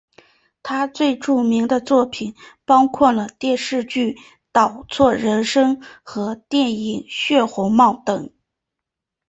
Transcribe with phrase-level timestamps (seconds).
[0.63, 2.33] 他最著名的作品
[2.65, 4.17] 包括了电视剧
[4.51, 8.31] 倒错人生和电影血红帽等。